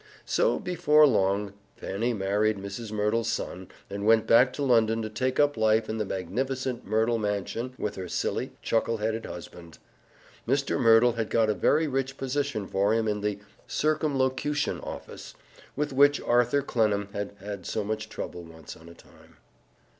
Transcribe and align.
So, 0.25 0.57
before 0.57 1.05
long, 1.05 1.53
Fanny 1.77 2.11
married 2.11 2.57
Mrs. 2.57 2.91
Merdle's 2.91 3.29
son, 3.31 3.67
and 3.87 4.03
went 4.03 4.25
back 4.25 4.51
to 4.53 4.63
London 4.63 5.03
to 5.03 5.11
take 5.11 5.39
up 5.39 5.55
life 5.55 5.87
in 5.87 5.99
the 5.99 6.05
magnificent 6.05 6.83
Merdle 6.87 7.19
mansion 7.19 7.75
with 7.77 7.93
her 7.97 8.07
silly, 8.09 8.51
chuckle 8.63 8.97
headed 8.97 9.27
husband. 9.27 9.77
Mr. 10.47 10.79
Merdle 10.79 11.11
had 11.11 11.29
got 11.29 11.51
a 11.51 11.53
very 11.53 11.85
rich 11.87 12.17
position 12.17 12.65
for 12.65 12.95
him 12.95 13.07
in 13.07 13.21
the 13.21 13.41
"Circumlocution 13.67 14.79
Office" 14.79 15.35
with 15.75 15.93
which 15.93 16.19
Arthur 16.21 16.63
Clennam 16.63 17.09
had 17.13 17.33
had 17.39 17.67
so 17.67 17.83
much 17.83 18.09
trouble 18.09 18.41
once 18.41 18.75
on 18.75 18.89
a 18.89 18.95
time. 18.95 19.37